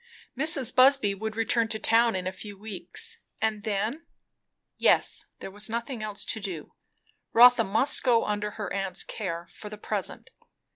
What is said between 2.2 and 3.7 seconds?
a few weeks, and